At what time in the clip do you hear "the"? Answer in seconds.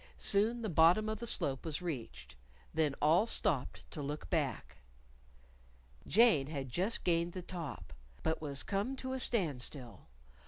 0.63-0.67, 1.19-1.27, 7.33-7.43